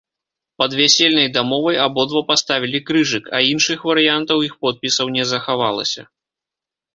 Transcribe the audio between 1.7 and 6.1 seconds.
абодва паставілі крыжык, а іншых варыянтаў іх подпісаў не захавалася.